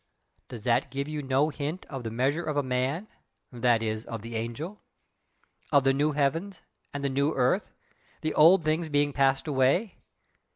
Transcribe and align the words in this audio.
Does 0.47 0.63
that 0.63 0.89
give 0.89 1.07
you 1.07 1.21
no 1.21 1.49
hint 1.49 1.85
of 1.85 2.03
the 2.03 2.09
measure 2.09 2.43
of 2.43 2.57
a 2.57 2.63
man, 2.63 3.07
that 3.51 3.83
is, 3.83 4.03
of 4.05 4.23
the 4.23 4.35
Angel? 4.35 4.81
of 5.71 5.83
the 5.83 5.93
'new 5.93 6.13
heavens 6.13 6.63
and 6.91 7.03
the 7.03 7.07
new 7.09 7.35
earth,' 7.35 7.71
the 8.21 8.33
old 8.33 8.63
things 8.63 8.89
being 8.89 9.13
passed 9.13 9.47
away? 9.47 9.99